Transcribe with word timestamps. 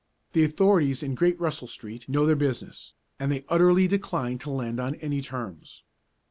The 0.33 0.43
authorities 0.43 1.03
in 1.03 1.13
Great 1.13 1.39
Russell 1.39 1.67
Street 1.67 2.09
know 2.09 2.25
their 2.25 2.35
business, 2.35 2.93
and 3.19 3.31
they 3.31 3.45
utterly 3.49 3.87
decline 3.87 4.39
to 4.39 4.49
lend 4.49 4.79
on 4.79 4.95
any 4.95 5.21
terms. 5.21 5.83